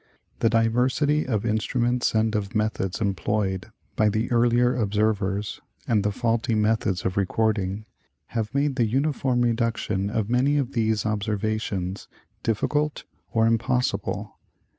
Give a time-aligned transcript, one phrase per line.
[0.39, 6.55] The diversity of instruments and of methods employed by the earlier observers, and the faulty
[6.55, 7.85] methods of recording,
[8.29, 12.07] have made the uniform reduction of many of these observations
[12.41, 14.39] difficult or impossible.